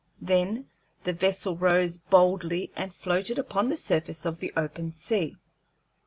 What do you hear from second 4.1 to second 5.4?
of the open sea.